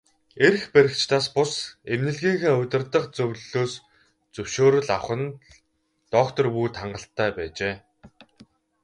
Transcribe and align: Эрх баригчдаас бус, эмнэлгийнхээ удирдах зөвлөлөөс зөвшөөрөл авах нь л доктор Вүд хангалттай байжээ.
Эрх 0.45 0.63
баригчдаас 0.73 1.25
бус, 1.35 1.53
эмнэлгийнхээ 1.93 2.53
удирдах 2.61 3.05
зөвлөлөөс 3.15 3.73
зөвшөөрөл 4.33 4.87
авах 4.95 5.09
нь 5.19 5.27
л 5.33 5.35
доктор 6.13 6.45
Вүд 6.53 6.73
хангалттай 6.79 7.29
байжээ. 7.37 7.75